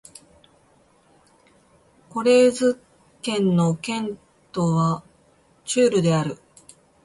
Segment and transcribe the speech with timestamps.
[2.09, 2.81] コレーズ
[3.21, 4.17] 県の県
[4.51, 5.03] 都は
[5.63, 6.39] チュールである